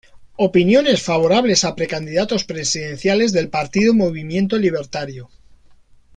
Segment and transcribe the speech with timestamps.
[0.37, 5.29] Opiniones favorables a precandidatos presidenciales del Partido Movimiento Libertario